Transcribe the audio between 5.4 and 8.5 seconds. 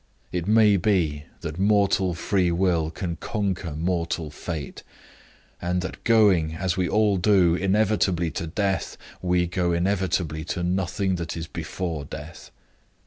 and that going, as we all do, inevitably to